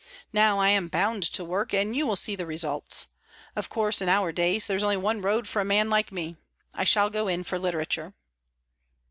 [0.33, 3.09] Now I am bound to work, and you will see the results.
[3.55, 6.37] Of course, in our days, there's only one road for a man like me.
[6.73, 8.15] I shall go in for literature."